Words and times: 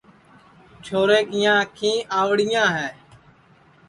چھورے 0.85 1.19
کِیاں 1.29 1.55
آنکھیں 1.61 1.97
آؤڑِیاں 2.19 2.67
ہے 2.75 2.89